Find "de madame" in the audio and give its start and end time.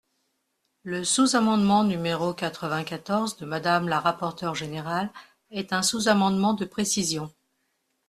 3.37-3.87